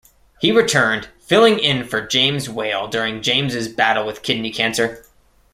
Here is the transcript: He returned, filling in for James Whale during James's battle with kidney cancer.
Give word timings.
He 0.39 0.51
returned, 0.51 1.09
filling 1.19 1.59
in 1.59 1.83
for 1.83 2.01
James 2.01 2.49
Whale 2.49 2.87
during 2.87 3.21
James's 3.21 3.67
battle 3.67 4.03
with 4.03 4.23
kidney 4.23 4.49
cancer. 4.51 5.05